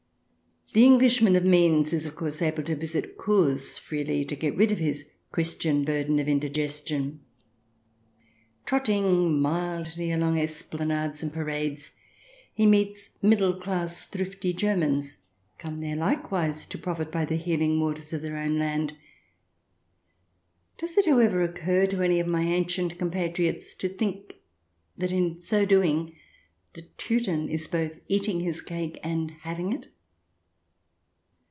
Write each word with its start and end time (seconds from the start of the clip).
The 0.73 0.85
Englishman 0.85 1.35
of 1.35 1.43
means 1.43 1.91
is, 1.91 2.05
of 2.05 2.15
course, 2.15 2.41
able 2.41 2.63
to 2.63 2.77
visit 2.77 3.17
Kurs 3.17 3.77
freely, 3.77 4.23
to 4.23 4.37
get 4.37 4.55
rid 4.55 4.71
of 4.71 4.77
his 4.79 5.03
Christian 5.29 5.83
burden 5.83 6.17
of 6.17 6.29
indigestion. 6.29 7.19
Trotting 8.65 9.41
mildly 9.41 10.13
along 10.13 10.39
esplanades 10.39 11.21
and 11.21 11.33
parades 11.33 11.91
he 12.53 12.65
meets 12.65 13.09
middle 13.21 13.53
class 13.59 14.05
thrifty 14.05 14.53
Germans, 14.53 15.17
come 15.57 15.81
there 15.81 15.97
likewise 15.97 16.65
to 16.67 16.77
profit 16.77 17.11
by 17.11 17.25
the 17.25 17.35
healing 17.35 17.81
waters 17.81 18.13
of 18.13 18.21
their 18.21 18.37
own 18.37 18.57
land. 18.57 18.95
Does 20.77 20.97
it, 20.97 21.05
how 21.05 21.19
ever, 21.19 21.43
occur 21.43 21.85
to 21.87 22.01
any 22.01 22.21
of 22.21 22.27
my 22.27 22.43
ancient 22.43 22.97
compatriots 22.97 23.75
to 23.75 23.89
think 23.89 24.37
that 24.97 25.11
in 25.11 25.41
so 25.41 25.65
doing 25.65 26.15
the 26.71 26.83
Teuton 26.97 27.49
is 27.49 27.67
both 27.67 27.99
eating 28.07 28.39
his 28.39 28.61
cake 28.61 29.01
and 29.03 29.31
having 29.41 29.73
it 29.73 29.89